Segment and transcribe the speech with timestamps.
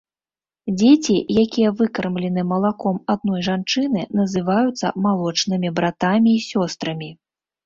[0.77, 7.09] Дзеці, якія выкармлены малаком адной жанчыны, называюцца малочнымі братамі і сёстрамі.